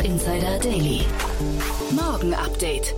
Startup 0.00 0.04
Insider 0.04 0.58
Daily. 0.60 1.00
Morgen 1.90 2.32
Update. 2.32 2.94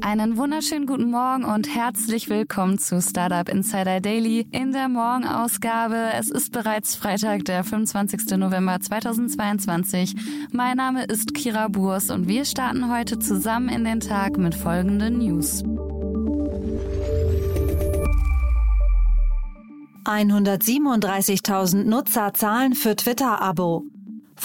Einen 0.00 0.36
wunderschönen 0.36 0.86
guten 0.86 1.10
Morgen 1.10 1.44
und 1.44 1.74
herzlich 1.74 2.28
willkommen 2.28 2.78
zu 2.78 3.02
Startup 3.02 3.48
Insider 3.48 4.00
Daily 4.00 4.46
in 4.52 4.70
der 4.70 4.88
Morgenausgabe. 4.88 6.10
Es 6.16 6.30
ist 6.30 6.52
bereits 6.52 6.94
Freitag, 6.94 7.44
der 7.46 7.64
25. 7.64 8.36
November 8.36 8.78
2022. 8.80 10.14
Mein 10.52 10.76
Name 10.76 11.04
ist 11.04 11.34
Kira 11.34 11.66
Burs 11.66 12.10
und 12.10 12.28
wir 12.28 12.44
starten 12.44 12.92
heute 12.92 13.18
zusammen 13.18 13.68
in 13.68 13.84
den 13.84 13.98
Tag 13.98 14.36
mit 14.36 14.54
folgenden 14.54 15.18
News. 15.18 15.64
137.000 20.04 21.84
Nutzer 21.84 22.34
zahlen 22.34 22.74
für 22.74 22.94
Twitter-Abo. 22.94 23.84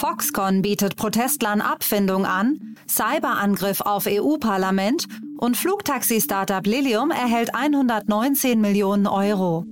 Foxconn 0.00 0.62
bietet 0.62 0.96
Protestlern 0.96 1.60
Abfindung 1.60 2.24
an, 2.24 2.74
Cyberangriff 2.88 3.82
auf 3.82 4.06
EU-Parlament 4.06 5.04
und 5.36 5.58
Flugtaxi-Startup 5.58 6.64
Lilium 6.64 7.10
erhält 7.10 7.54
119 7.54 8.62
Millionen 8.62 9.06
Euro. 9.06 9.66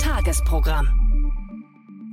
Tagesprogramm. 0.00 0.97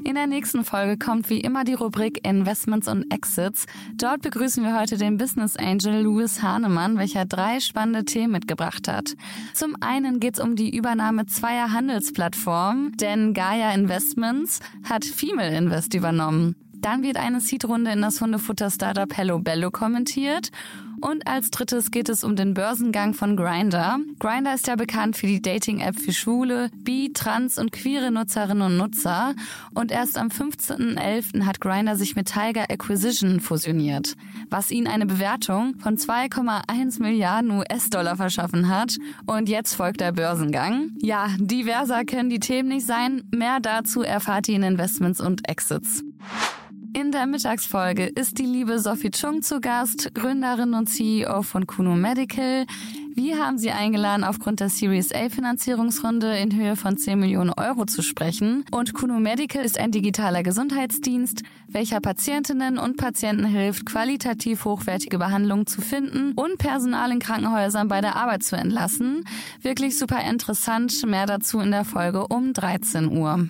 In 0.05 0.13
der 0.13 0.27
nächsten 0.27 0.63
Folge 0.63 0.99
kommt 1.03 1.31
wie 1.31 1.39
immer 1.39 1.63
die 1.63 1.73
Rubrik 1.73 2.27
Investments 2.27 2.87
und 2.87 3.11
Exits. 3.11 3.65
Dort 3.95 4.21
begrüßen 4.21 4.63
wir 4.63 4.79
heute 4.79 4.97
den 4.97 5.17
Business 5.17 5.57
Angel 5.57 6.03
Louis 6.03 6.43
Hahnemann, 6.43 6.99
welcher 6.99 7.25
drei 7.25 7.59
spannende 7.59 8.05
Themen 8.05 8.33
mitgebracht 8.33 8.87
hat. 8.87 9.15
Zum 9.55 9.75
einen 9.81 10.19
geht 10.19 10.35
es 10.35 10.39
um 10.39 10.55
die 10.55 10.77
Übernahme 10.77 11.25
zweier 11.25 11.71
Handelsplattformen, 11.71 12.91
denn 12.97 13.33
Gaia 13.33 13.73
Investments 13.73 14.59
hat 14.87 15.05
Female 15.05 15.57
Invest 15.57 15.95
übernommen. 15.95 16.55
Dann 16.85 17.01
wird 17.01 17.17
eine 17.17 17.41
Seed-Runde 17.41 17.89
in 17.89 18.03
das 18.03 18.21
Hundefutter-Startup 18.21 19.11
Hello 19.17 19.39
Bello 19.39 19.71
kommentiert. 19.71 20.51
Und 21.01 21.25
als 21.25 21.49
drittes 21.49 21.89
geht 21.89 22.09
es 22.09 22.23
um 22.23 22.35
den 22.35 22.53
Börsengang 22.53 23.15
von 23.15 23.35
Grinder. 23.35 23.97
Grinder 24.19 24.53
ist 24.53 24.67
ja 24.67 24.75
bekannt 24.75 25.17
für 25.17 25.25
die 25.25 25.41
Dating-App 25.41 25.99
für 25.99 26.13
schwule, 26.13 26.69
bi, 26.75 27.11
trans 27.11 27.57
und 27.57 27.71
queere 27.71 28.11
Nutzerinnen 28.11 28.61
und 28.61 28.77
Nutzer. 28.77 29.33
Und 29.73 29.91
erst 29.91 30.15
am 30.15 30.27
15.11. 30.27 31.47
hat 31.47 31.59
Grinder 31.59 31.95
sich 31.95 32.15
mit 32.15 32.27
Tiger 32.27 32.69
Acquisition 32.69 33.39
fusioniert, 33.39 34.15
was 34.51 34.69
ihnen 34.69 34.85
eine 34.85 35.07
Bewertung 35.07 35.79
von 35.79 35.97
2,1 35.97 37.01
Milliarden 37.01 37.49
US-Dollar 37.49 38.15
verschaffen 38.15 38.69
hat. 38.69 38.95
Und 39.25 39.49
jetzt 39.49 39.73
folgt 39.73 40.01
der 40.01 40.11
Börsengang. 40.11 40.91
Ja, 41.01 41.29
diverser 41.39 42.05
können 42.05 42.29
die 42.29 42.39
Themen 42.39 42.69
nicht 42.69 42.85
sein. 42.85 43.23
Mehr 43.31 43.59
dazu 43.59 44.03
erfahrt 44.03 44.47
ihr 44.49 44.57
in 44.57 44.63
Investments 44.63 45.19
und 45.19 45.49
Exits. 45.49 46.03
In 46.95 47.11
der 47.11 47.25
Mittagsfolge 47.25 48.05
ist 48.05 48.39
die 48.39 48.45
liebe 48.45 48.79
Sophie 48.79 49.11
Chung 49.11 49.41
zu 49.41 49.59
Gast, 49.59 50.15
Gründerin 50.15 50.73
und 50.73 50.87
CEO 50.87 51.41
von 51.41 51.67
Kuno 51.67 51.93
Medical. 51.93 52.65
Wir 53.13 53.37
haben 53.37 53.57
sie 53.57 53.71
eingeladen, 53.71 54.23
aufgrund 54.23 54.61
der 54.61 54.69
Series 54.69 55.13
A 55.13 55.27
Finanzierungsrunde 55.27 56.37
in 56.37 56.55
Höhe 56.55 56.77
von 56.77 56.95
10 56.95 57.19
Millionen 57.19 57.49
Euro 57.49 57.83
zu 57.83 58.01
sprechen. 58.01 58.63
Und 58.71 58.93
Kuno 58.93 59.19
Medical 59.19 59.65
ist 59.65 59.77
ein 59.77 59.91
digitaler 59.91 60.41
Gesundheitsdienst, 60.41 61.43
welcher 61.67 61.99
Patientinnen 61.99 62.77
und 62.77 62.95
Patienten 62.95 63.43
hilft, 63.43 63.85
qualitativ 63.85 64.63
hochwertige 64.63 65.17
Behandlungen 65.17 65.67
zu 65.67 65.81
finden 65.81 66.31
und 66.31 66.57
Personal 66.59 67.11
in 67.11 67.19
Krankenhäusern 67.19 67.89
bei 67.89 67.99
der 67.99 68.15
Arbeit 68.15 68.43
zu 68.43 68.55
entlassen. 68.55 69.25
Wirklich 69.61 69.99
super 69.99 70.21
interessant. 70.21 71.05
Mehr 71.05 71.25
dazu 71.25 71.59
in 71.59 71.71
der 71.71 71.83
Folge 71.83 72.25
um 72.27 72.53
13 72.53 73.17
Uhr. 73.17 73.49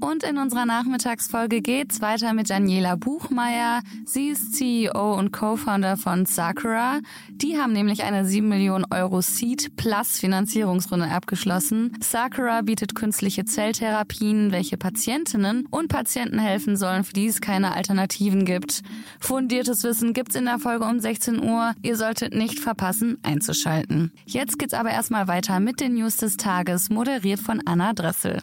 Und 0.00 0.22
in 0.22 0.38
unserer 0.38 0.64
Nachmittagsfolge 0.64 1.60
geht's 1.60 2.00
weiter 2.00 2.32
mit 2.32 2.50
Daniela 2.50 2.94
Buchmeier. 2.94 3.82
Sie 4.04 4.28
ist 4.28 4.54
CEO 4.54 5.14
und 5.18 5.32
Co-Founder 5.32 5.96
von 5.96 6.24
Sakura. 6.24 7.00
Die 7.30 7.58
haben 7.58 7.72
nämlich 7.72 8.04
eine 8.04 8.24
7 8.24 8.48
Millionen 8.48 8.84
Euro 8.90 9.20
Seed 9.20 9.76
Plus 9.76 10.18
Finanzierungsrunde 10.18 11.08
abgeschlossen. 11.08 11.96
Sakura 12.00 12.62
bietet 12.62 12.94
künstliche 12.94 13.44
Zelltherapien, 13.44 14.52
welche 14.52 14.76
Patientinnen 14.76 15.66
und 15.70 15.88
Patienten 15.88 16.38
helfen 16.38 16.76
sollen, 16.76 17.02
für 17.02 17.14
die 17.14 17.26
es 17.26 17.40
keine 17.40 17.74
Alternativen 17.74 18.44
gibt. 18.44 18.82
Fundiertes 19.18 19.82
Wissen 19.82 20.12
gibt's 20.12 20.36
in 20.36 20.44
der 20.44 20.60
Folge 20.60 20.84
um 20.84 21.00
16 21.00 21.42
Uhr. 21.42 21.74
Ihr 21.82 21.96
solltet 21.96 22.34
nicht 22.34 22.60
verpassen, 22.60 23.18
einzuschalten. 23.22 24.12
Jetzt 24.26 24.58
geht's 24.58 24.74
aber 24.74 24.90
erstmal 24.90 25.26
weiter 25.26 25.58
mit 25.58 25.80
den 25.80 25.94
News 25.94 26.18
des 26.18 26.36
Tages, 26.36 26.88
moderiert 26.88 27.40
von 27.40 27.62
Anna 27.66 27.92
Dressel. 27.94 28.40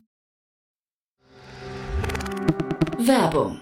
Werbung. 3.06 3.62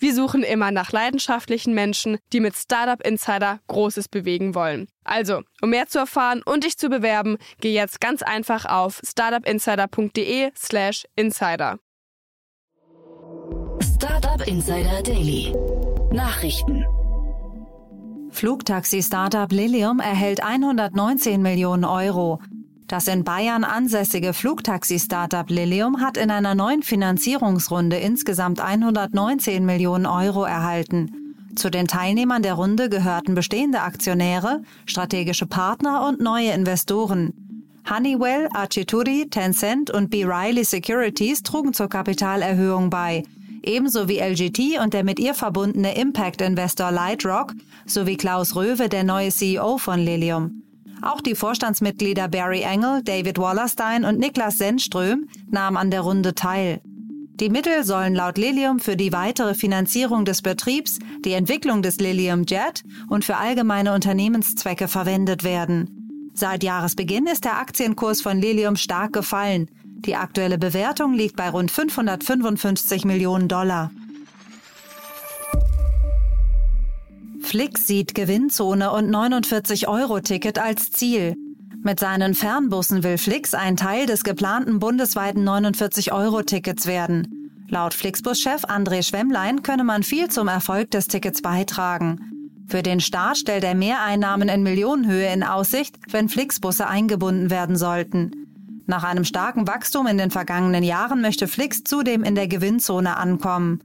Wir 0.01 0.13
suchen 0.15 0.41
immer 0.41 0.71
nach 0.71 0.91
leidenschaftlichen 0.91 1.75
Menschen, 1.75 2.17
die 2.33 2.39
mit 2.39 2.55
Startup 2.55 2.99
Insider 3.05 3.59
Großes 3.67 4.07
bewegen 4.07 4.55
wollen. 4.55 4.87
Also, 5.03 5.43
um 5.61 5.69
mehr 5.69 5.85
zu 5.85 5.99
erfahren 5.99 6.41
und 6.43 6.63
dich 6.63 6.75
zu 6.75 6.89
bewerben, 6.89 7.37
geh 7.59 7.71
jetzt 7.71 8.01
ganz 8.01 8.23
einfach 8.23 8.65
auf 8.65 8.99
startupinsider.de/slash 9.07 11.05
insider. 11.15 11.77
Startup 13.95 14.47
Insider 14.47 15.03
Daily. 15.03 15.53
Nachrichten. 16.11 16.83
Flugtaxi-Startup 18.31 19.51
Lilium 19.51 19.99
erhält 19.99 20.41
119 20.43 21.43
Millionen 21.43 21.85
Euro. 21.85 22.39
Das 22.91 23.07
in 23.07 23.23
Bayern 23.23 23.63
ansässige 23.63 24.33
Flugtaxi-Startup 24.33 25.49
Lilium 25.49 26.01
hat 26.01 26.17
in 26.17 26.29
einer 26.29 26.55
neuen 26.55 26.83
Finanzierungsrunde 26.83 27.95
insgesamt 27.95 28.59
119 28.59 29.65
Millionen 29.65 30.05
Euro 30.05 30.43
erhalten. 30.43 31.37
Zu 31.55 31.69
den 31.69 31.87
Teilnehmern 31.87 32.43
der 32.43 32.55
Runde 32.55 32.89
gehörten 32.89 33.33
bestehende 33.33 33.79
Aktionäre, 33.79 34.63
strategische 34.85 35.45
Partner 35.45 36.05
und 36.05 36.19
neue 36.19 36.51
Investoren. 36.51 37.31
Honeywell, 37.89 38.49
Archituri, 38.53 39.29
Tencent 39.29 39.89
und 39.89 40.09
B. 40.09 40.25
Riley 40.25 40.65
Securities 40.65 41.43
trugen 41.43 41.71
zur 41.71 41.87
Kapitalerhöhung 41.87 42.89
bei, 42.89 43.23
ebenso 43.63 44.09
wie 44.09 44.19
LGT 44.19 44.81
und 44.83 44.93
der 44.93 45.05
mit 45.05 45.17
ihr 45.17 45.33
verbundene 45.33 45.95
Impact-Investor 45.95 46.91
Lightrock 46.91 47.53
sowie 47.85 48.17
Klaus 48.17 48.53
Röwe, 48.57 48.89
der 48.89 49.05
neue 49.05 49.29
CEO 49.29 49.77
von 49.77 50.01
Lilium. 50.01 50.61
Auch 51.01 51.21
die 51.21 51.35
Vorstandsmitglieder 51.35 52.27
Barry 52.27 52.61
Engel, 52.61 53.01
David 53.03 53.39
Wallerstein 53.39 54.05
und 54.05 54.19
Niklas 54.19 54.57
Sennström 54.57 55.27
nahmen 55.49 55.77
an 55.77 55.91
der 55.91 56.01
Runde 56.01 56.35
teil. 56.35 56.81
Die 57.41 57.49
Mittel 57.49 57.83
sollen 57.83 58.13
laut 58.13 58.37
Lilium 58.37 58.79
für 58.79 58.95
die 58.95 59.11
weitere 59.11 59.55
Finanzierung 59.55 60.25
des 60.25 60.43
Betriebs, 60.43 60.99
die 61.25 61.33
Entwicklung 61.33 61.81
des 61.81 61.97
Lilium 61.97 62.43
Jet 62.47 62.83
und 63.09 63.25
für 63.25 63.37
allgemeine 63.37 63.95
Unternehmenszwecke 63.95 64.87
verwendet 64.87 65.43
werden. 65.43 66.31
Seit 66.35 66.63
Jahresbeginn 66.63 67.25
ist 67.25 67.45
der 67.45 67.57
Aktienkurs 67.57 68.21
von 68.21 68.37
Lilium 68.37 68.75
stark 68.75 69.13
gefallen. 69.13 69.71
Die 69.83 70.15
aktuelle 70.15 70.59
Bewertung 70.59 71.13
liegt 71.13 71.35
bei 71.35 71.49
rund 71.49 71.71
555 71.71 73.05
Millionen 73.05 73.47
Dollar. 73.47 73.91
Flix 77.51 77.85
sieht 77.85 78.15
Gewinnzone 78.15 78.91
und 78.91 79.13
49-Euro-Ticket 79.13 80.57
als 80.57 80.89
Ziel. 80.89 81.35
Mit 81.83 81.99
seinen 81.99 82.33
Fernbussen 82.33 83.03
will 83.03 83.17
Flix 83.17 83.53
ein 83.53 83.75
Teil 83.75 84.05
des 84.05 84.23
geplanten 84.23 84.79
bundesweiten 84.79 85.45
49-Euro-Tickets 85.45 86.85
werden. 86.85 87.51
Laut 87.67 87.93
Flixbus-Chef 87.93 88.63
André 88.63 89.03
Schwemmlein 89.03 89.63
könne 89.63 89.83
man 89.83 90.03
viel 90.03 90.29
zum 90.29 90.47
Erfolg 90.47 90.91
des 90.91 91.07
Tickets 91.09 91.41
beitragen. 91.41 92.21
Für 92.69 92.83
den 92.83 93.01
Staat 93.01 93.39
stellt 93.39 93.65
er 93.65 93.75
Mehreinnahmen 93.75 94.47
in 94.47 94.63
Millionenhöhe 94.63 95.33
in 95.33 95.43
Aussicht, 95.43 95.97
wenn 96.09 96.29
Flixbusse 96.29 96.87
eingebunden 96.87 97.49
werden 97.49 97.75
sollten. 97.75 98.31
Nach 98.85 99.03
einem 99.03 99.25
starken 99.25 99.67
Wachstum 99.67 100.07
in 100.07 100.17
den 100.17 100.31
vergangenen 100.31 100.85
Jahren 100.85 101.19
möchte 101.19 101.49
Flix 101.49 101.83
zudem 101.83 102.23
in 102.23 102.35
der 102.35 102.47
Gewinnzone 102.47 103.17
ankommen. 103.17 103.81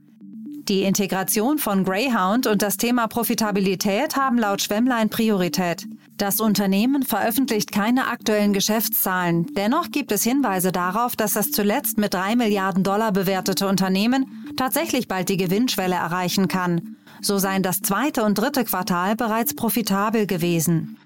Die 0.67 0.83
Integration 0.83 1.59
von 1.59 1.85
Greyhound 1.85 2.45
und 2.45 2.61
das 2.61 2.75
Thema 2.75 3.07
Profitabilität 3.07 4.17
haben 4.17 4.37
laut 4.37 4.61
Schwemmlein 4.61 5.09
Priorität. 5.09 5.87
Das 6.17 6.41
Unternehmen 6.41 7.03
veröffentlicht 7.03 7.71
keine 7.71 8.07
aktuellen 8.07 8.51
Geschäftszahlen. 8.51 9.45
Dennoch 9.55 9.91
gibt 9.91 10.11
es 10.11 10.23
Hinweise 10.23 10.73
darauf, 10.73 11.15
dass 11.15 11.33
das 11.33 11.51
zuletzt 11.51 11.97
mit 11.97 12.13
drei 12.13 12.35
Milliarden 12.35 12.83
Dollar 12.83 13.13
bewertete 13.13 13.65
Unternehmen 13.65 14.53
tatsächlich 14.57 15.07
bald 15.07 15.29
die 15.29 15.37
Gewinnschwelle 15.37 15.95
erreichen 15.95 16.49
kann. 16.49 16.97
So 17.21 17.37
seien 17.37 17.63
das 17.63 17.81
zweite 17.81 18.23
und 18.23 18.37
dritte 18.37 18.65
Quartal 18.65 19.15
bereits 19.15 19.55
profitabel 19.55 20.27
gewesen. 20.27 20.97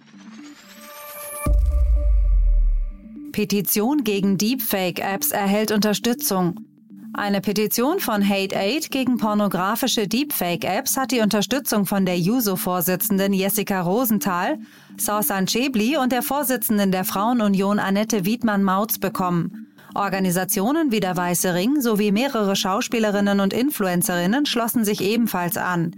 Petition 3.31 4.03
gegen 4.03 4.39
Deepfake-Apps 4.39 5.29
erhält 5.29 5.71
Unterstützung. 5.71 6.65
Eine 7.13 7.41
Petition 7.41 7.99
von 7.99 8.27
Hate 8.27 8.55
Aid 8.55 8.89
gegen 8.89 9.17
pornografische 9.17 10.07
Deepfake-Apps 10.07 10.95
hat 10.95 11.11
die 11.11 11.19
Unterstützung 11.19 11.85
von 11.85 12.05
der 12.05 12.17
JUSO-Vorsitzenden 12.17 13.33
Jessica 13.33 13.81
Rosenthal, 13.81 14.59
Sausan 14.97 15.45
Chebli 15.45 15.97
und 15.97 16.13
der 16.13 16.21
Vorsitzenden 16.21 16.93
der 16.93 17.03
Frauenunion 17.03 17.79
Annette 17.79 18.23
Wiedmann-Mautz 18.23 18.97
bekommen. 18.97 19.67
Organisationen 19.93 20.93
wie 20.93 21.01
der 21.01 21.17
Weiße 21.17 21.53
Ring 21.53 21.81
sowie 21.81 22.13
mehrere 22.13 22.55
Schauspielerinnen 22.55 23.41
und 23.41 23.51
Influencerinnen 23.51 24.45
schlossen 24.45 24.85
sich 24.85 25.01
ebenfalls 25.01 25.57
an. 25.57 25.91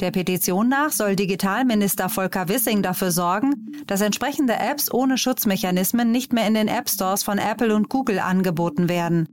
Der 0.00 0.10
Petition 0.10 0.68
nach 0.68 0.90
soll 0.90 1.14
Digitalminister 1.14 2.08
Volker 2.08 2.48
Wissing 2.48 2.82
dafür 2.82 3.12
sorgen, 3.12 3.72
dass 3.86 4.00
entsprechende 4.00 4.54
Apps 4.54 4.92
ohne 4.92 5.16
Schutzmechanismen 5.16 6.10
nicht 6.10 6.32
mehr 6.32 6.46
in 6.48 6.54
den 6.54 6.68
App 6.68 6.90
Stores 6.90 7.22
von 7.22 7.38
Apple 7.38 7.74
und 7.74 7.88
Google 7.88 8.18
angeboten 8.18 8.88
werden. 8.88 9.28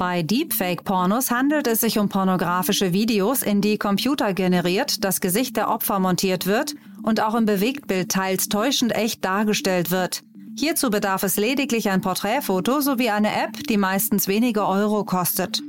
Bei 0.00 0.22
Deepfake-Pornos 0.22 1.30
handelt 1.30 1.66
es 1.66 1.80
sich 1.80 1.98
um 1.98 2.08
pornografische 2.08 2.94
Videos, 2.94 3.42
in 3.42 3.60
die 3.60 3.76
Computer 3.76 4.32
generiert 4.32 5.04
das 5.04 5.20
Gesicht 5.20 5.58
der 5.58 5.68
Opfer 5.68 5.98
montiert 5.98 6.46
wird 6.46 6.74
und 7.02 7.22
auch 7.22 7.34
im 7.34 7.44
Bewegtbild 7.44 8.10
teils 8.10 8.48
täuschend 8.48 8.96
echt 8.96 9.22
dargestellt 9.22 9.90
wird. 9.90 10.22
Hierzu 10.56 10.88
bedarf 10.88 11.22
es 11.22 11.36
lediglich 11.36 11.90
ein 11.90 12.00
Porträtfoto 12.00 12.80
sowie 12.80 13.10
eine 13.10 13.28
App, 13.28 13.62
die 13.68 13.76
meistens 13.76 14.26
wenige 14.26 14.66
Euro 14.66 15.04
kostet. 15.04 15.60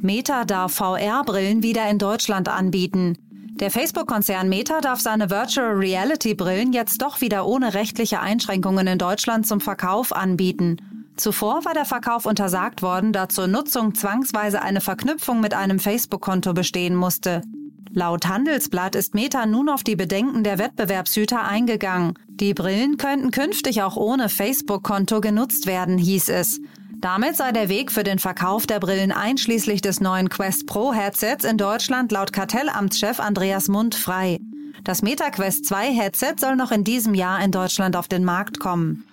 Meta 0.00 0.46
darf 0.46 0.72
VR-Brillen 0.72 1.62
wieder 1.62 1.86
in 1.90 1.98
Deutschland 1.98 2.48
anbieten. 2.48 3.27
Der 3.60 3.72
Facebook-Konzern 3.72 4.48
Meta 4.48 4.80
darf 4.80 5.00
seine 5.00 5.30
Virtual 5.30 5.72
Reality-Brillen 5.72 6.72
jetzt 6.72 7.02
doch 7.02 7.20
wieder 7.20 7.44
ohne 7.44 7.74
rechtliche 7.74 8.20
Einschränkungen 8.20 8.86
in 8.86 8.98
Deutschland 8.98 9.48
zum 9.48 9.60
Verkauf 9.60 10.14
anbieten. 10.14 10.76
Zuvor 11.16 11.64
war 11.64 11.74
der 11.74 11.84
Verkauf 11.84 12.24
untersagt 12.24 12.82
worden, 12.82 13.12
da 13.12 13.28
zur 13.28 13.48
Nutzung 13.48 13.96
zwangsweise 13.96 14.62
eine 14.62 14.80
Verknüpfung 14.80 15.40
mit 15.40 15.54
einem 15.54 15.80
Facebook-Konto 15.80 16.52
bestehen 16.52 16.94
musste. 16.94 17.42
Laut 17.90 18.28
Handelsblatt 18.28 18.94
ist 18.94 19.16
Meta 19.16 19.44
nun 19.44 19.68
auf 19.68 19.82
die 19.82 19.96
Bedenken 19.96 20.44
der 20.44 20.58
Wettbewerbshüter 20.58 21.42
eingegangen. 21.42 22.14
Die 22.28 22.54
Brillen 22.54 22.96
könnten 22.96 23.32
künftig 23.32 23.82
auch 23.82 23.96
ohne 23.96 24.28
Facebook-Konto 24.28 25.20
genutzt 25.20 25.66
werden, 25.66 25.98
hieß 25.98 26.28
es. 26.28 26.60
Damit 27.00 27.36
sei 27.36 27.52
der 27.52 27.68
Weg 27.68 27.92
für 27.92 28.02
den 28.02 28.18
Verkauf 28.18 28.66
der 28.66 28.80
Brillen 28.80 29.12
einschließlich 29.12 29.80
des 29.80 30.00
neuen 30.00 30.28
Quest 30.28 30.66
Pro 30.66 30.92
Headsets 30.92 31.44
in 31.44 31.56
Deutschland 31.56 32.10
laut 32.10 32.32
Kartellamtschef 32.32 33.20
Andreas 33.20 33.68
Mund 33.68 33.94
frei. 33.94 34.40
Das 34.82 35.02
MetaQuest 35.02 35.64
2 35.64 35.92
Headset 35.92 36.34
soll 36.40 36.56
noch 36.56 36.72
in 36.72 36.82
diesem 36.82 37.14
Jahr 37.14 37.40
in 37.40 37.52
Deutschland 37.52 37.94
auf 37.94 38.08
den 38.08 38.24
Markt 38.24 38.58
kommen. 38.58 39.04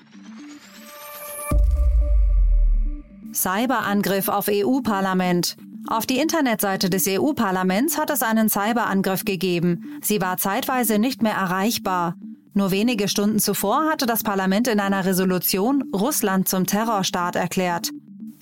Cyberangriff 3.34 4.30
auf 4.30 4.48
EU-Parlament. 4.50 5.56
Auf 5.88 6.08
die 6.08 6.18
Internetseite 6.18 6.90
des 6.90 7.06
EU-Parlaments 7.08 8.00
hat 8.00 8.10
es 8.10 8.24
einen 8.24 8.50
Cyberangriff 8.50 9.26
gegeben. 9.26 10.00
Sie 10.02 10.22
war 10.22 10.38
zeitweise 10.38 10.98
nicht 10.98 11.22
mehr 11.22 11.36
erreichbar. 11.36 12.16
Nur 12.58 12.72
wenige 12.72 13.10
Stunden 13.10 13.40
zuvor 13.40 13.84
hatte 13.92 14.06
das 14.06 14.24
Parlament 14.24 14.70
in 14.70 14.80
einer 14.80 15.04
Resolution 15.04 15.84
Russland 15.94 16.48
zum 16.48 16.66
Terrorstaat 16.66 17.36
erklärt. 17.36 17.92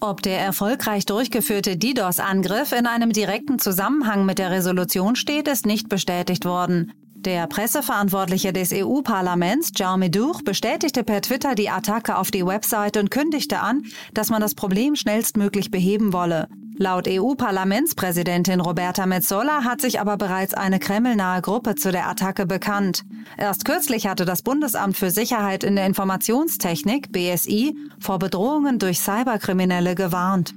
Ob 0.01 0.21
der 0.21 0.39
erfolgreich 0.39 1.05
durchgeführte 1.05 1.77
DDoS-Angriff 1.77 2.73
in 2.73 2.85
einem 2.85 3.11
direkten 3.11 3.57
Zusammenhang 3.57 4.23
mit 4.25 4.37
der 4.37 4.51
Resolution 4.51 5.15
steht, 5.15 5.47
ist 5.47 5.65
nicht 5.65 5.89
bestätigt 5.89 6.45
worden. 6.45 6.93
Der 7.15 7.47
Presseverantwortliche 7.47 8.53
des 8.53 8.71
EU-Parlaments, 8.71 9.71
Jaume 9.75 10.11
Duch, 10.11 10.43
bestätigte 10.43 11.03
per 11.03 11.21
Twitter 11.21 11.55
die 11.55 11.71
Attacke 11.71 12.15
auf 12.15 12.29
die 12.29 12.45
Website 12.45 12.97
und 12.97 13.09
kündigte 13.09 13.61
an, 13.61 13.83
dass 14.13 14.29
man 14.29 14.41
das 14.41 14.53
Problem 14.53 14.95
schnellstmöglich 14.95 15.71
beheben 15.71 16.13
wolle. 16.13 16.49
Laut 16.77 17.07
EU-Parlamentspräsidentin 17.07 18.59
Roberta 18.59 19.05
Metsola 19.05 19.63
hat 19.63 19.79
sich 19.79 19.99
aber 19.99 20.17
bereits 20.17 20.55
eine 20.55 20.79
kremlnahe 20.79 21.41
Gruppe 21.41 21.75
zu 21.75 21.91
der 21.91 22.07
Attacke 22.07 22.47
bekannt. 22.47 23.03
Erst 23.37 23.65
kürzlich 23.65 24.07
hatte 24.07 24.25
das 24.25 24.41
Bundesamt 24.41 24.97
für 24.97 25.11
Sicherheit 25.11 25.63
in 25.63 25.75
der 25.75 25.85
Informationstechnik 25.85 27.11
BSI 27.11 27.75
vor 27.99 28.17
Bedrohungen 28.17 28.79
durch 28.79 28.99
Cyberkriminelle 28.99 29.93
gewarnt. 29.93 30.55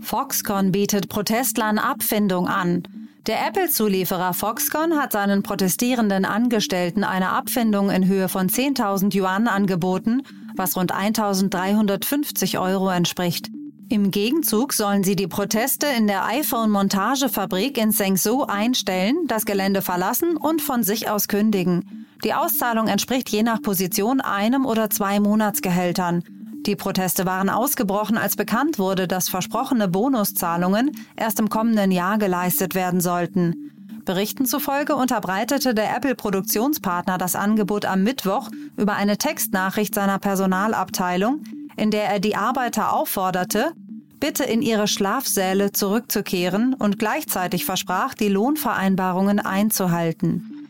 Foxconn 0.00 0.72
bietet 0.72 1.08
Protestlern 1.08 1.78
Abfindung 1.78 2.46
an. 2.46 2.84
Der 3.26 3.46
Apple-Zulieferer 3.46 4.32
Foxconn 4.32 4.96
hat 4.96 5.12
seinen 5.12 5.42
protestierenden 5.42 6.24
Angestellten 6.24 7.04
eine 7.04 7.30
Abfindung 7.30 7.90
in 7.90 8.06
Höhe 8.06 8.28
von 8.28 8.48
10.000 8.48 9.14
Yuan 9.14 9.48
angeboten, 9.48 10.22
was 10.58 10.76
rund 10.76 10.94
1.350 10.94 12.60
Euro 12.60 12.90
entspricht. 12.90 13.48
Im 13.90 14.10
Gegenzug 14.10 14.74
sollen 14.74 15.02
sie 15.02 15.16
die 15.16 15.28
Proteste 15.28 15.86
in 15.86 16.06
der 16.06 16.26
iPhone-Montagefabrik 16.26 17.78
in 17.78 17.90
Zhengzhou 17.90 18.44
einstellen, 18.44 19.16
das 19.28 19.46
Gelände 19.46 19.80
verlassen 19.80 20.36
und 20.36 20.60
von 20.60 20.82
sich 20.82 21.08
aus 21.08 21.26
kündigen. 21.26 22.06
Die 22.22 22.34
Auszahlung 22.34 22.88
entspricht 22.88 23.30
je 23.30 23.42
nach 23.42 23.62
Position 23.62 24.20
einem 24.20 24.66
oder 24.66 24.90
zwei 24.90 25.20
Monatsgehältern. 25.20 26.22
Die 26.66 26.76
Proteste 26.76 27.24
waren 27.24 27.48
ausgebrochen, 27.48 28.18
als 28.18 28.36
bekannt 28.36 28.78
wurde, 28.78 29.08
dass 29.08 29.30
versprochene 29.30 29.88
Bonuszahlungen 29.88 30.90
erst 31.16 31.40
im 31.40 31.48
kommenden 31.48 31.90
Jahr 31.90 32.18
geleistet 32.18 32.74
werden 32.74 33.00
sollten. 33.00 33.77
Berichten 34.08 34.46
zufolge 34.46 34.96
unterbreitete 34.96 35.74
der 35.74 35.94
Apple-Produktionspartner 35.94 37.18
das 37.18 37.36
Angebot 37.36 37.84
am 37.84 38.02
Mittwoch 38.02 38.48
über 38.78 38.94
eine 38.94 39.18
Textnachricht 39.18 39.94
seiner 39.94 40.18
Personalabteilung, 40.18 41.44
in 41.76 41.90
der 41.90 42.04
er 42.04 42.18
die 42.18 42.34
Arbeiter 42.34 42.94
aufforderte, 42.94 43.72
bitte 44.18 44.44
in 44.44 44.62
ihre 44.62 44.88
Schlafsäle 44.88 45.72
zurückzukehren 45.72 46.72
und 46.72 46.98
gleichzeitig 46.98 47.66
versprach, 47.66 48.14
die 48.14 48.28
Lohnvereinbarungen 48.28 49.40
einzuhalten. 49.40 50.66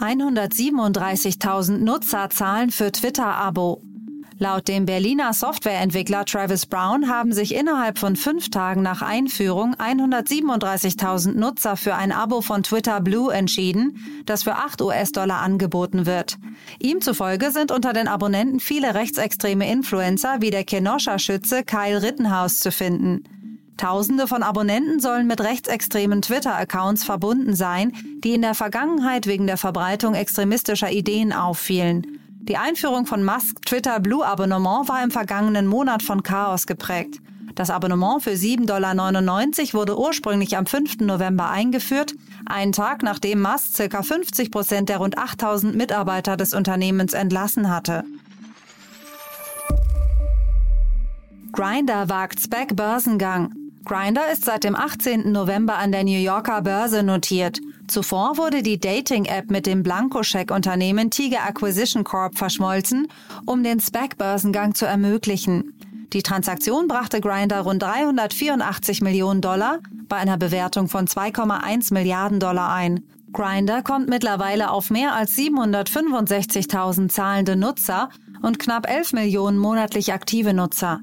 137.000 0.00 1.76
Nutzer 1.80 2.30
zahlen 2.30 2.70
für 2.70 2.90
Twitter-Abo. 2.92 3.82
Laut 4.40 4.68
dem 4.68 4.86
Berliner 4.86 5.32
Softwareentwickler 5.32 6.24
Travis 6.24 6.64
Brown 6.64 7.08
haben 7.08 7.32
sich 7.32 7.56
innerhalb 7.56 7.98
von 7.98 8.14
fünf 8.14 8.50
Tagen 8.50 8.82
nach 8.82 9.02
Einführung 9.02 9.74
137.000 9.74 11.32
Nutzer 11.32 11.76
für 11.76 11.96
ein 11.96 12.12
Abo 12.12 12.40
von 12.40 12.62
Twitter 12.62 13.00
Blue 13.00 13.34
entschieden, 13.34 14.22
das 14.26 14.44
für 14.44 14.54
8 14.54 14.80
US-Dollar 14.80 15.40
angeboten 15.40 16.06
wird. 16.06 16.38
Ihm 16.78 17.00
zufolge 17.00 17.50
sind 17.50 17.72
unter 17.72 17.92
den 17.92 18.06
Abonnenten 18.06 18.60
viele 18.60 18.94
rechtsextreme 18.94 19.68
Influencer 19.68 20.36
wie 20.38 20.50
der 20.50 20.62
Kenosha-Schütze 20.62 21.64
Kyle 21.64 22.00
Rittenhouse 22.00 22.60
zu 22.60 22.70
finden. 22.70 23.24
Tausende 23.76 24.28
von 24.28 24.44
Abonnenten 24.44 25.00
sollen 25.00 25.26
mit 25.26 25.40
rechtsextremen 25.40 26.22
Twitter-Accounts 26.22 27.02
verbunden 27.02 27.56
sein, 27.56 27.92
die 28.22 28.34
in 28.34 28.42
der 28.42 28.54
Vergangenheit 28.54 29.26
wegen 29.26 29.48
der 29.48 29.56
Verbreitung 29.56 30.14
extremistischer 30.14 30.92
Ideen 30.92 31.32
auffielen. 31.32 32.17
Die 32.48 32.56
Einführung 32.56 33.04
von 33.04 33.22
Musk 33.22 33.60
Twitter 33.66 34.00
Blue 34.00 34.24
Abonnement 34.24 34.88
war 34.88 35.04
im 35.04 35.10
vergangenen 35.10 35.66
Monat 35.66 36.02
von 36.02 36.22
Chaos 36.22 36.66
geprägt. 36.66 37.20
Das 37.54 37.68
Abonnement 37.68 38.22
für 38.22 38.30
7,99 38.30 38.64
Dollar 38.66 39.74
wurde 39.74 39.98
ursprünglich 39.98 40.56
am 40.56 40.64
5. 40.64 41.00
November 41.00 41.50
eingeführt, 41.50 42.14
einen 42.46 42.72
Tag 42.72 43.02
nachdem 43.02 43.42
Musk 43.42 43.90
ca. 43.90 44.02
50 44.02 44.50
Prozent 44.50 44.88
der 44.88 44.96
rund 44.96 45.18
8000 45.18 45.74
Mitarbeiter 45.74 46.38
des 46.38 46.54
Unternehmens 46.54 47.12
entlassen 47.12 47.68
hatte. 47.68 48.04
Grinder 51.52 52.08
wagt 52.08 52.40
Spec-Börsengang. 52.40 53.67
Grinder 53.88 54.30
ist 54.30 54.44
seit 54.44 54.64
dem 54.64 54.76
18. 54.76 55.32
November 55.32 55.78
an 55.78 55.92
der 55.92 56.04
New 56.04 56.18
Yorker 56.18 56.60
Börse 56.60 57.02
notiert. 57.02 57.58
Zuvor 57.86 58.36
wurde 58.36 58.62
die 58.62 58.78
Dating-App 58.78 59.50
mit 59.50 59.64
dem 59.64 59.82
Blankoscheck-Unternehmen 59.82 61.10
Tiger 61.10 61.44
Acquisition 61.46 62.04
Corp 62.04 62.36
verschmolzen, 62.36 63.08
um 63.46 63.64
den 63.64 63.80
SPAC-Börsengang 63.80 64.74
zu 64.74 64.84
ermöglichen. 64.84 65.72
Die 66.12 66.22
Transaktion 66.22 66.86
brachte 66.86 67.22
Grinder 67.22 67.62
rund 67.62 67.82
384 67.82 69.00
Millionen 69.00 69.40
Dollar 69.40 69.78
bei 70.06 70.16
einer 70.16 70.36
Bewertung 70.36 70.88
von 70.88 71.06
2,1 71.06 71.94
Milliarden 71.94 72.40
Dollar 72.40 72.70
ein. 72.70 73.04
Grinder 73.32 73.80
kommt 73.82 74.10
mittlerweile 74.10 74.70
auf 74.70 74.90
mehr 74.90 75.14
als 75.14 75.34
765.000 75.34 77.08
zahlende 77.08 77.56
Nutzer 77.56 78.10
und 78.42 78.58
knapp 78.58 78.86
11 78.86 79.14
Millionen 79.14 79.56
monatlich 79.56 80.12
aktive 80.12 80.52
Nutzer. 80.52 81.00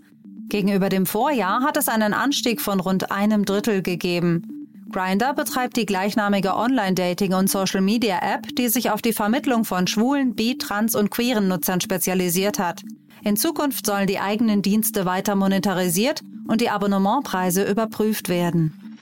Gegenüber 0.48 0.90
dem 0.90 1.06
Vorjahr 1.06 1.62
hat 1.62 1.78
es 1.78 1.88
einen 1.88 2.14
Anstieg 2.14 2.62
von 2.62 2.80
rund 2.80 3.12
einem 3.12 3.46
Drittel 3.46 3.82
gegeben. 3.82 4.68
Grinder 4.92 5.34
betreibt 5.34 5.76
die 5.76 5.86
gleichnamige 5.86 6.56
Online-Dating- 6.56 7.34
und 7.34 7.50
Social-Media-App, 7.50 8.56
die 8.56 8.70
sich 8.70 8.92
auf 8.92 9.02
die 9.02 9.14
Vermittlung 9.14 9.66
von 9.66 9.88
schwulen, 9.88 10.36
bi-, 10.36 10.58
trans- 10.58 10.96
und 10.96 11.10
queeren 11.10 11.48
Nutzern 11.48 11.82
spezialisiert 11.82 12.60
hat. 12.60 12.84
In 13.24 13.38
Zukunft 13.38 13.88
sollen 13.88 14.08
die 14.08 14.20
eigenen 14.20 14.62
Dienste 14.62 15.06
weiter 15.06 15.36
monetarisiert 15.36 16.22
und 16.48 16.62
die 16.62 16.70
Abonnementpreise 16.70 17.64
überprüft 17.64 18.30
werden. 18.30 19.00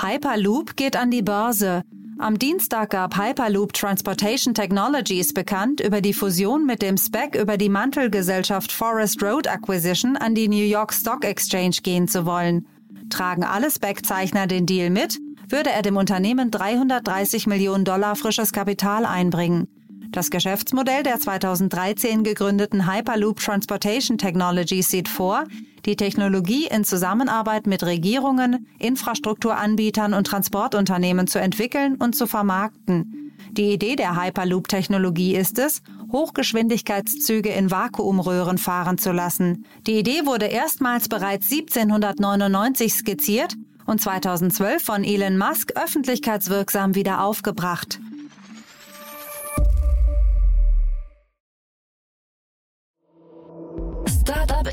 Hyperloop 0.00 0.76
geht 0.76 0.96
an 0.96 1.10
die 1.10 1.22
Börse. 1.22 1.82
Am 2.20 2.38
Dienstag 2.38 2.90
gab 2.90 3.16
Hyperloop 3.16 3.72
Transportation 3.72 4.52
Technologies 4.52 5.32
bekannt, 5.32 5.80
über 5.80 6.02
die 6.02 6.12
Fusion 6.12 6.66
mit 6.66 6.82
dem 6.82 6.98
SPEC 6.98 7.34
über 7.34 7.56
die 7.56 7.70
Mantelgesellschaft 7.70 8.72
Forest 8.72 9.22
Road 9.22 9.48
Acquisition 9.48 10.18
an 10.18 10.34
die 10.34 10.46
New 10.46 10.56
York 10.56 10.92
Stock 10.92 11.24
Exchange 11.24 11.76
gehen 11.82 12.08
zu 12.08 12.26
wollen. 12.26 12.66
Tragen 13.08 13.42
alle 13.42 13.70
SPEC-Zeichner 13.70 14.46
den 14.46 14.66
Deal 14.66 14.90
mit, 14.90 15.18
würde 15.48 15.70
er 15.70 15.80
dem 15.80 15.96
Unternehmen 15.96 16.50
330 16.50 17.46
Millionen 17.46 17.86
Dollar 17.86 18.14
frisches 18.16 18.52
Kapital 18.52 19.06
einbringen. 19.06 19.66
Das 20.12 20.30
Geschäftsmodell 20.30 21.04
der 21.04 21.20
2013 21.20 22.24
gegründeten 22.24 22.92
Hyperloop 22.92 23.38
Transportation 23.38 24.18
Technologies 24.18 24.88
sieht 24.88 25.08
vor, 25.08 25.44
die 25.86 25.94
Technologie 25.94 26.66
in 26.66 26.82
Zusammenarbeit 26.84 27.68
mit 27.68 27.84
Regierungen, 27.84 28.66
Infrastrukturanbietern 28.80 30.12
und 30.12 30.26
Transportunternehmen 30.26 31.28
zu 31.28 31.40
entwickeln 31.40 31.94
und 31.94 32.16
zu 32.16 32.26
vermarkten. 32.26 33.32
Die 33.52 33.72
Idee 33.72 33.94
der 33.94 34.20
Hyperloop-Technologie 34.20 35.36
ist 35.36 35.60
es, 35.60 35.80
Hochgeschwindigkeitszüge 36.10 37.50
in 37.50 37.70
Vakuumröhren 37.70 38.58
fahren 38.58 38.98
zu 38.98 39.12
lassen. 39.12 39.64
Die 39.86 39.98
Idee 39.98 40.26
wurde 40.26 40.46
erstmals 40.46 41.08
bereits 41.08 41.50
1799 41.52 42.92
skizziert 42.92 43.54
und 43.86 44.00
2012 44.00 44.82
von 44.82 45.04
Elon 45.04 45.38
Musk 45.38 45.72
öffentlichkeitswirksam 45.76 46.96
wieder 46.96 47.22
aufgebracht. 47.22 48.00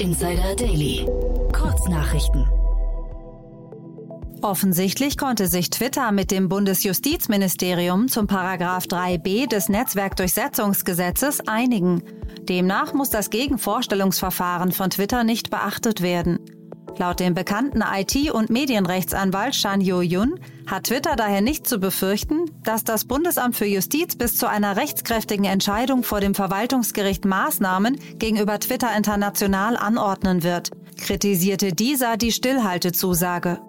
Insider 0.07 0.55
Daily. 0.55 1.05
Kurznachrichten. 1.51 2.47
Offensichtlich 4.41 5.17
konnte 5.17 5.47
sich 5.47 5.69
Twitter 5.69 6.13
mit 6.13 6.31
dem 6.31 6.47
Bundesjustizministerium 6.47 8.07
zum 8.07 8.25
Paragraph 8.25 8.85
3b 8.85 9.49
des 9.49 9.67
Netzwerkdurchsetzungsgesetzes 9.67 11.45
einigen. 11.49 12.03
Demnach 12.43 12.93
muss 12.93 13.09
das 13.09 13.29
Gegenvorstellungsverfahren 13.29 14.71
von 14.71 14.91
Twitter 14.91 15.25
nicht 15.25 15.49
beachtet 15.49 16.01
werden. 16.01 16.39
Laut 16.97 17.19
dem 17.19 17.35
bekannten 17.35 17.81
IT- 17.81 18.31
und 18.31 18.49
Medienrechtsanwalt 18.49 19.55
Shan 19.55 19.81
Yo-Yun 19.81 20.39
hat 20.65 20.85
Twitter 20.85 21.15
daher 21.15 21.41
nicht 21.41 21.67
zu 21.67 21.79
befürchten, 21.79 22.45
dass 22.63 22.83
das 22.83 23.05
Bundesamt 23.05 23.55
für 23.55 23.65
Justiz 23.65 24.15
bis 24.15 24.35
zu 24.35 24.49
einer 24.49 24.77
rechtskräftigen 24.77 25.45
Entscheidung 25.45 26.03
vor 26.03 26.21
dem 26.21 26.33
Verwaltungsgericht 26.33 27.23
Maßnahmen 27.23 27.99
gegenüber 28.17 28.59
Twitter 28.59 28.95
international 28.97 29.77
anordnen 29.77 30.41
wird, 30.41 30.71
kritisierte 30.97 31.71
dieser 31.71 32.17
die 32.17 32.31
Stillhaltezusage. 32.31 33.59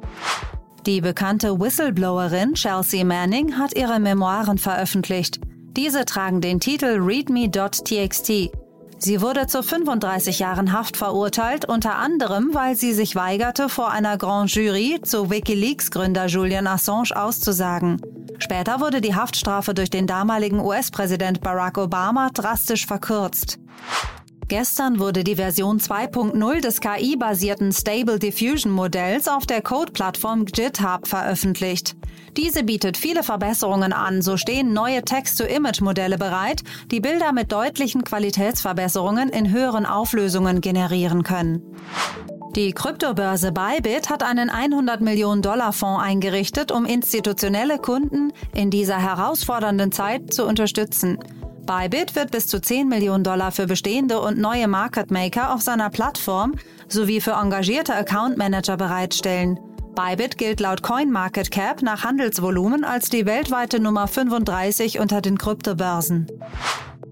Die 0.86 1.02
bekannte 1.02 1.60
Whistleblowerin 1.60 2.54
Chelsea 2.54 3.04
Manning 3.04 3.58
hat 3.58 3.76
ihre 3.76 4.00
Memoiren 4.00 4.56
veröffentlicht. 4.56 5.38
Diese 5.76 6.06
tragen 6.06 6.40
den 6.40 6.60
Titel 6.60 6.98
readme.txt. 6.98 8.50
Sie 9.00 9.20
wurde 9.20 9.46
zu 9.46 9.62
35 9.62 10.40
Jahren 10.40 10.72
Haft 10.72 10.96
verurteilt, 10.96 11.64
unter 11.64 11.94
anderem, 11.96 12.50
weil 12.52 12.74
sie 12.74 12.92
sich 12.92 13.14
weigerte, 13.14 13.68
vor 13.68 13.90
einer 13.90 14.18
Grand 14.18 14.52
Jury 14.52 15.00
zu 15.02 15.30
Wikileaks-Gründer 15.30 16.26
Julian 16.26 16.66
Assange 16.66 17.14
auszusagen. 17.14 18.02
Später 18.40 18.80
wurde 18.80 19.00
die 19.00 19.14
Haftstrafe 19.14 19.72
durch 19.72 19.90
den 19.90 20.06
damaligen 20.06 20.58
US-Präsident 20.60 21.40
Barack 21.40 21.78
Obama 21.78 22.30
drastisch 22.34 22.86
verkürzt. 22.86 23.58
Gestern 24.48 24.98
wurde 24.98 25.24
die 25.24 25.36
Version 25.36 25.78
2.0 25.78 26.60
des 26.62 26.80
KI-basierten 26.80 27.70
Stable 27.70 28.18
Diffusion 28.18 28.72
Modells 28.72 29.28
auf 29.28 29.44
der 29.44 29.60
Code-Plattform 29.60 30.46
GitHub 30.46 31.06
veröffentlicht. 31.06 31.96
Diese 32.34 32.64
bietet 32.64 32.96
viele 32.96 33.22
Verbesserungen 33.22 33.92
an, 33.92 34.22
so 34.22 34.38
stehen 34.38 34.72
neue 34.72 35.02
Text-to-Image-Modelle 35.02 36.16
bereit, 36.16 36.62
die 36.90 37.00
Bilder 37.00 37.32
mit 37.32 37.52
deutlichen 37.52 38.04
Qualitätsverbesserungen 38.04 39.28
in 39.28 39.52
höheren 39.52 39.84
Auflösungen 39.84 40.62
generieren 40.62 41.24
können. 41.24 41.62
Die 42.56 42.72
Kryptobörse 42.72 43.52
Bybit 43.52 44.08
hat 44.08 44.22
einen 44.22 44.48
100 44.48 45.02
Millionen 45.02 45.42
Dollar 45.42 45.74
Fonds 45.74 46.02
eingerichtet, 46.02 46.72
um 46.72 46.86
institutionelle 46.86 47.76
Kunden 47.76 48.32
in 48.54 48.70
dieser 48.70 48.96
herausfordernden 48.96 49.92
Zeit 49.92 50.32
zu 50.32 50.46
unterstützen. 50.46 51.18
Bybit 51.68 52.16
wird 52.16 52.30
bis 52.30 52.46
zu 52.46 52.62
10 52.62 52.88
Millionen 52.88 53.24
Dollar 53.24 53.52
für 53.52 53.66
bestehende 53.66 54.22
und 54.22 54.38
neue 54.38 54.66
Market 54.68 55.10
Maker 55.10 55.52
auf 55.52 55.60
seiner 55.60 55.90
Plattform 55.90 56.54
sowie 56.88 57.20
für 57.20 57.32
engagierte 57.32 57.94
Account 57.94 58.38
Manager 58.38 58.78
bereitstellen. 58.78 59.60
Bybit 59.94 60.38
gilt 60.38 60.60
laut 60.60 60.82
CoinMarketCap 60.82 61.82
nach 61.82 62.04
Handelsvolumen 62.04 62.84
als 62.84 63.10
die 63.10 63.26
weltweite 63.26 63.80
Nummer 63.80 64.08
35 64.08 64.98
unter 64.98 65.20
den 65.20 65.36
Kryptobörsen. 65.36 66.26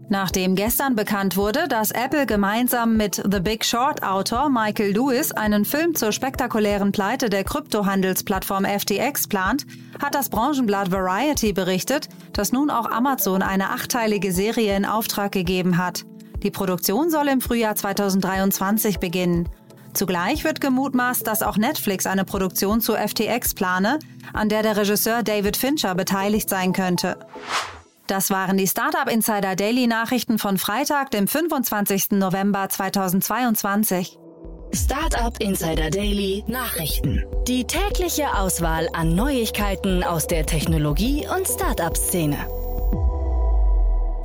Nachdem 0.08 0.54
gestern 0.54 0.94
bekannt 0.94 1.36
wurde, 1.36 1.66
dass 1.66 1.90
Apple 1.90 2.26
gemeinsam 2.26 2.96
mit 2.96 3.16
The 3.16 3.40
Big 3.40 3.64
Short 3.64 4.04
Autor 4.04 4.48
Michael 4.48 4.92
Lewis 4.92 5.32
einen 5.32 5.64
Film 5.64 5.96
zur 5.96 6.12
spektakulären 6.12 6.92
Pleite 6.92 7.28
der 7.28 7.42
Kryptohandelsplattform 7.42 8.64
FTX 8.64 9.26
plant, 9.26 9.66
hat 10.00 10.14
das 10.14 10.28
Branchenblatt 10.28 10.92
Variety 10.92 11.52
berichtet, 11.52 12.08
dass 12.32 12.52
nun 12.52 12.70
auch 12.70 12.88
Amazon 12.88 13.42
eine 13.42 13.70
achteilige 13.70 14.30
Serie 14.30 14.76
in 14.76 14.84
Auftrag 14.84 15.32
gegeben 15.32 15.76
hat. 15.76 16.04
Die 16.44 16.52
Produktion 16.52 17.10
soll 17.10 17.26
im 17.26 17.40
Frühjahr 17.40 17.74
2023 17.74 19.00
beginnen. 19.00 19.48
Zugleich 19.92 20.44
wird 20.44 20.60
gemutmaßt, 20.60 21.26
dass 21.26 21.42
auch 21.42 21.56
Netflix 21.56 22.06
eine 22.06 22.24
Produktion 22.24 22.80
zu 22.80 22.94
FTX 22.94 23.54
plane, 23.54 23.98
an 24.32 24.48
der 24.48 24.62
der 24.62 24.76
Regisseur 24.76 25.24
David 25.24 25.56
Fincher 25.56 25.96
beteiligt 25.96 26.48
sein 26.48 26.72
könnte. 26.72 27.16
Das 28.06 28.30
waren 28.30 28.56
die 28.56 28.68
Startup 28.68 29.10
Insider 29.10 29.56
Daily 29.56 29.86
Nachrichten 29.86 30.38
von 30.38 30.58
Freitag, 30.58 31.10
dem 31.10 31.26
25. 31.26 32.12
November 32.12 32.68
2022. 32.68 34.18
Startup 34.72 35.36
Insider 35.40 35.90
Daily 35.90 36.44
Nachrichten. 36.46 37.24
Die 37.48 37.64
tägliche 37.64 38.34
Auswahl 38.36 38.88
an 38.92 39.14
Neuigkeiten 39.14 40.04
aus 40.04 40.26
der 40.26 40.46
Technologie- 40.46 41.26
und 41.26 41.48
Startup-Szene. 41.48 42.36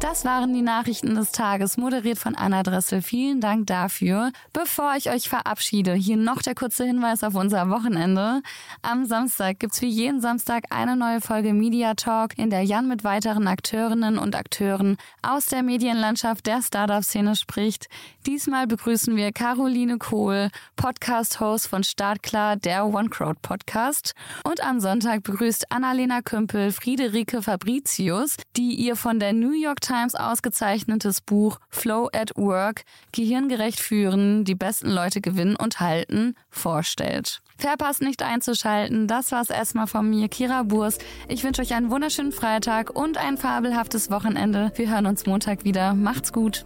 Das 0.02 0.26
waren 0.26 0.52
die 0.52 0.64
Nachrichten 0.64 1.14
des 1.14 1.32
Tages, 1.32 1.78
moderiert 1.78 2.18
von 2.18 2.34
Anna 2.34 2.64
Dressel. 2.64 3.04
Vielen 3.04 3.40
Dank 3.40 3.68
dafür. 3.68 4.32
Bevor 4.52 4.96
ich 4.98 5.12
euch 5.12 5.30
verabschiede, 5.30 5.94
hier 5.94 6.18
noch 6.18 6.42
der 6.42 6.56
kurze 6.56 6.86
Hinweis 6.86 7.24
auf 7.24 7.36
unser 7.36 7.70
Wochenende. 7.70 8.42
Am 8.82 9.06
Samstag 9.06 9.60
gibt's 9.60 9.80
wie 9.84 9.90
jeden 9.90 10.20
Samstag 10.20 10.64
eine 10.72 10.96
neue 10.96 11.22
Folge 11.22 11.54
Media 11.54 11.94
Talk, 11.94 12.36
in 12.40 12.50
der 12.50 12.64
Jan 12.64 12.88
mit 12.88 13.04
weiteren 13.04 13.48
Akteurinnen 13.48 14.18
und 14.18 14.36
Akteuren 14.36 14.98
aus 15.22 15.46
der 15.46 15.62
Medienlandschaft 15.62 16.48
der 16.48 16.64
Startup-Szene 16.64 17.36
spricht. 17.36 17.88
Diesmal 18.26 18.66
begrüßen 18.66 19.16
wir 19.16 19.32
Caroline 19.32 20.00
Kohl, 20.00 20.50
Podcast-Host 20.78 21.68
von 21.68 21.84
Startklar, 21.84 22.56
der 22.56 22.88
OneCrowd 22.88 23.40
Podcast. 23.44 24.14
Und 24.44 24.64
am 24.64 24.80
Sonntag 24.80 25.22
begrüßt 25.22 25.72
Annalena 25.72 26.24
Kümpel 26.24 26.72
Friederike 26.72 27.44
Fabricius, 27.44 28.38
die 28.58 28.74
ihr 28.74 28.96
von 28.96 29.20
der 29.20 29.34
New 29.34 29.54
York 29.54 29.80
Times 29.82 29.91
Times 29.92 30.16
ausgezeichnetes 30.16 31.20
Buch 31.20 31.60
Flow 31.70 32.10
at 32.14 32.32
Work 32.38 32.86
Gehirngerecht 33.12 33.80
führen, 33.80 34.46
die 34.46 34.56
besten 34.56 34.90
Leute 34.90 35.20
gewinnen 35.20 35.58
und 35.58 35.82
halten 35.82 36.36
vorstellt. 36.50 37.42
Verpasst 37.58 38.02
nicht 38.02 38.24
einzuschalten. 38.24 39.08
Das 39.08 39.34
war's 39.34 39.50
erstmal 39.50 39.88
von 39.88 40.10
mir, 40.10 40.30
Kira 40.30 40.64
Burs. 40.64 40.98
Ich 41.28 41.44
wünsche 41.44 41.62
euch 41.62 41.74
einen 41.74 41.92
wunderschönen 41.92 42.32
Freitag 42.32 42.90
und 42.96 43.18
ein 43.18 43.38
fabelhaftes 43.38 44.10
Wochenende. 44.10 44.72
Wir 44.76 44.90
hören 44.90 45.08
uns 45.08 45.26
Montag 45.26 45.66
wieder. 45.66 45.94
Macht's 45.94 46.32
gut. 46.32 46.66